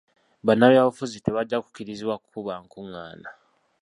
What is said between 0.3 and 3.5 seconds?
Bannabyabufuzi tebajja kukkirizibwa kukuba nkungaana.